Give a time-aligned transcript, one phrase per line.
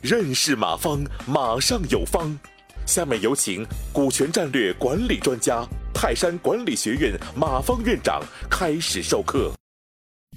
[0.00, 2.38] 认识马方，马上有方。
[2.86, 8.20] 下面有请股权战略管理专家、泰山管理学院马方院长
[8.50, 9.50] 开始授课。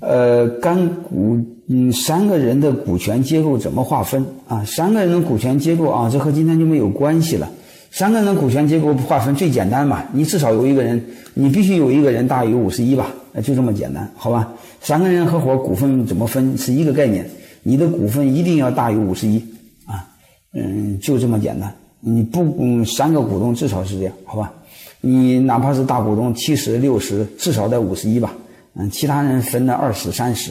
[0.00, 1.38] 呃，干股，
[1.68, 4.62] 嗯，三个人的股权结构怎么划分啊？
[4.64, 7.50] 三个人的股权结构啊，这和今天就没有关系了。
[7.94, 11.00] 三个人股权结构划分最简单嘛，你至少有一个人，
[11.32, 14.52] 你必须有一个人大于五十一吧，就这么简单，好吧？
[14.80, 17.24] 三个人合伙股份怎么分是一个概念，
[17.62, 19.38] 你的股份一定要大于五十一
[19.86, 20.10] 啊，
[20.54, 21.72] 嗯，就这么简单。
[22.00, 24.52] 你不，嗯，三个股东至少是这样，好吧？
[25.00, 28.34] 你哪怕是大股东七十六十，至少在五十一吧，
[28.74, 30.50] 嗯，其他人分了二十三十，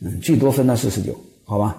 [0.00, 1.12] 嗯，最多分到四十九，
[1.44, 1.76] 好吧？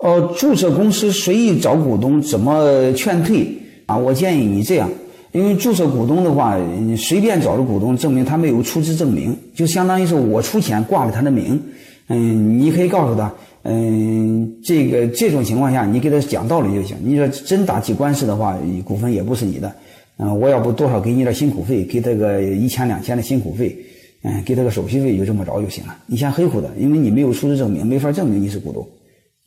[0.00, 3.56] 哦，注册公司随意找股东怎么劝退？
[3.90, 4.88] 啊，我建议你这样，
[5.32, 11.60] 因为注册股东的话，你随便找个股东证明他没有出资证明，就相当于是我出钱挂了他的名。
[12.06, 13.32] 嗯，你可以告诉他，
[13.64, 16.96] 嗯，这个这种情况下，你给他讲道理就行。
[17.02, 19.72] 你说真打起官司的话，股份也不是你的。
[20.18, 23.76] 嗯，我要不多少给你点辛苦费，给他个一千两千的辛苦费，
[24.22, 25.96] 嗯，给他个手续费，就这么着就行了。
[26.06, 28.86] 你先黑乎的，因为你没有出资证明，没法证明你是股东。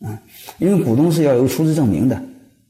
[0.06, 0.20] 啊，
[0.58, 2.22] 因为股东是要有出资证明的，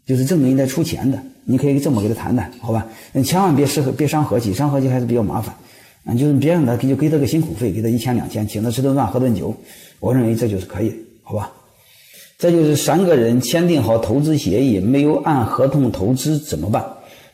[0.05, 1.21] 就是证明应该出钱的。
[1.45, 2.85] 你可以这么给他谈谈，好吧？
[3.11, 5.53] 你千万别适合别伤和气，伤和气还是比较麻烦。
[6.05, 9.55] 啊，就是别让他给就给他个辛苦费，给他一千两千，请他吃顿饭喝顿酒，
[9.99, 11.51] 我认为这就是可以，好吧？
[12.37, 16.83] 再就是三个人签订好投资协议，没有按合同投资怎么办？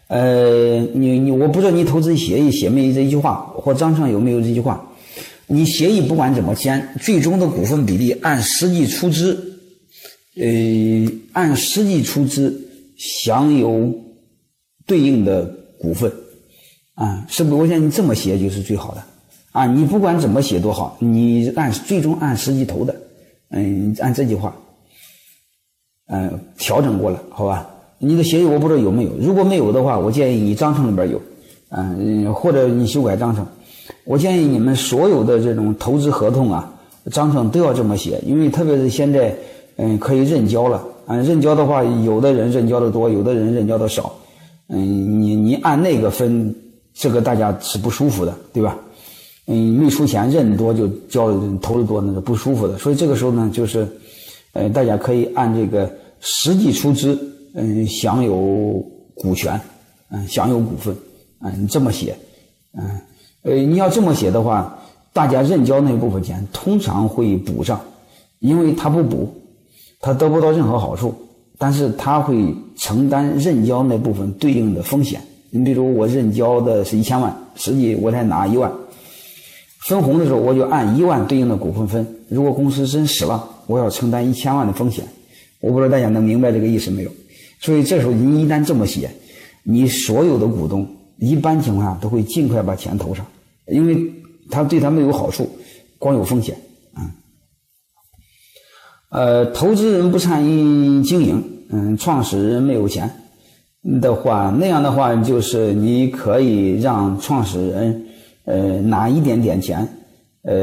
[0.07, 4.83] 呃，你你我不知道你投资协议写没这一句话，或章上有没有这句话？
[5.47, 9.58] 你协议不管怎么签，最终的股份比例按实际出资，
[10.39, 12.65] 呃，按实际出资。
[13.01, 13.89] 享有
[14.85, 15.45] 对应的
[15.79, 16.11] 股份，
[16.95, 17.55] 啊，是不是？
[17.55, 19.01] 我想你这么写就是最好的，
[19.53, 22.93] 啊，你不管怎么写都好，你按最终按实际投的，
[23.51, 24.53] 嗯，按这句话，
[26.07, 27.69] 嗯，调整过了，好吧？
[27.99, 31.21] 你的协议我不知道有没有，如果没有的话，我建议你章程里边有，
[31.69, 33.47] 嗯，或者你修改章程。
[34.03, 36.77] 我建议你们所有的这种投资合同啊，
[37.13, 39.33] 章程都要这么写，因为特别是现在，
[39.81, 40.83] 嗯，可以认交了。
[41.07, 44.13] 嗯，认交的话，有的人认交的多，有的人认交的少。
[44.67, 44.77] 嗯，
[45.21, 46.53] 你你按那个分，
[46.93, 48.77] 这个大家是不舒服的，对吧？
[49.47, 51.31] 嗯，没出钱认多就交
[51.61, 52.77] 投的多，那是不舒服的。
[52.77, 53.87] 所以这个时候呢，就是，
[54.51, 57.17] 呃，大家可以按这个实际出资，
[57.55, 58.85] 嗯，享有
[59.15, 59.57] 股权，
[60.11, 60.93] 嗯，享有股份，
[61.41, 62.15] 嗯，你这么写，
[62.77, 62.99] 嗯，
[63.43, 64.77] 呃，你要这么写的话，
[65.13, 67.79] 大家认交那部分钱通常会补上，
[68.39, 69.33] 因为他不补。
[70.01, 71.13] 他得不到任何好处，
[71.57, 75.21] 但是他会承担认交那部分对应的风险。
[75.49, 78.71] 你比如我认交的是一千万，实际我才拿一万，
[79.79, 82.05] 分红的时候我就按一万对应的股份分。
[82.29, 85.03] 如果公司真死了，我要承担一千万的风险。
[85.59, 87.11] 我不知道大家能明白这个意思没有？
[87.59, 89.11] 所以这时候你一旦这么写，
[89.63, 90.87] 你所有的股东
[91.17, 93.25] 一般情况下都会尽快把钱投上，
[93.67, 93.97] 因为
[94.49, 95.49] 他对他没有好处，
[95.97, 96.55] 光有风险。
[99.09, 103.09] 呃，投资人不参与经营，嗯，创始人没有钱
[103.99, 108.05] 的话，那样的话就是你可以让创始人，
[108.45, 109.87] 呃，拿一点点钱，
[110.43, 110.53] 呃，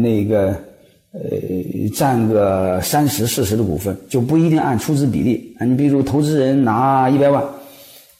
[0.00, 0.56] 那个，
[1.12, 1.20] 呃，
[1.94, 5.66] 占个三十、四十的股份，就不一定按出资比例啊。
[5.66, 7.44] 你比如投资人拿一百万，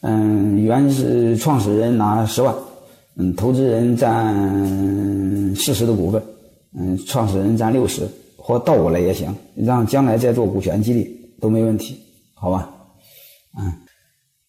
[0.02, 2.54] 嗯，原是创始人拿十万，
[3.16, 4.34] 嗯，投资人占
[5.56, 6.22] 四十的股份，
[6.78, 8.02] 嗯，创始人占六十。
[8.44, 11.08] 或倒过来也行，让将来再做股权激励
[11.40, 11.96] 都没问题，
[12.34, 12.68] 好吧？
[13.56, 13.72] 嗯，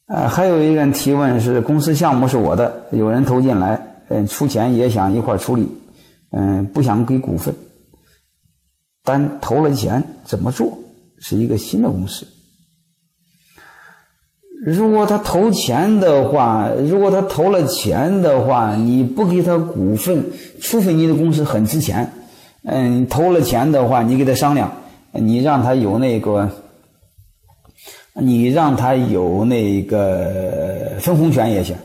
[0.07, 5.67] 呃，还有一个人提问是：公司项目是我的，有人投进来，嗯，出钱也想一块处理，
[6.31, 7.53] 嗯，不想给股份，
[9.03, 10.75] 但投了钱怎么做？
[11.19, 12.25] 是一个新的公司。
[14.65, 20.25] 如果他投钱的话，如果他投了钱的话，你不给他股份，
[20.61, 22.09] 除非你的公司很值钱。
[22.65, 24.71] 嗯，投了钱的话，你给他商量，
[25.11, 26.49] 你让他有那个，
[28.13, 31.75] 你让他有那个分红权也行，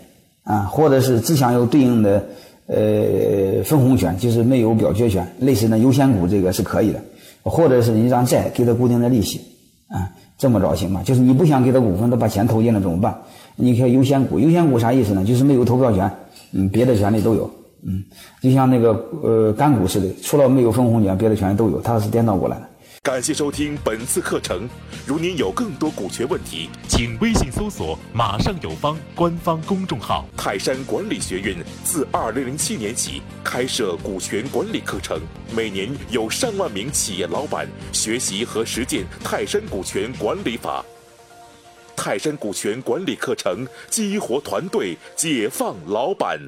[0.45, 2.25] 啊，或者是只享有对应的
[2.69, 7.03] 呃分红权，就是没有表决权，类似的优先股这个是可以的，
[7.43, 9.41] 或者是你让债给他固定的利息，
[9.89, 10.09] 啊，
[10.39, 11.03] 这么着行吗？
[11.05, 13.19] 就是你不想给他股份，他把钱投进了怎么办？
[13.57, 15.25] 你可优先股，优先股啥意思呢？
[15.25, 16.09] 就是没有投票权，
[16.53, 17.51] 嗯，别的权利都有。
[17.87, 18.05] 嗯，
[18.41, 18.91] 就像那个
[19.23, 22.69] 呃干股似的，除了没有分红权，别的权利都有，它是颠倒过来的。
[23.01, 24.69] 感谢收听本次课程。
[25.07, 30.27] 如您有更多股权问题，请微信搜索“马上有方”官方公众号。
[30.37, 35.19] 泰山管理学院自二零零七年起开设股权管理课程，
[35.57, 40.85] 每年有上万名企业老板学习和实践泰山股权管理法。
[41.97, 46.39] 泰山股权管理课程激活团队，解放老板。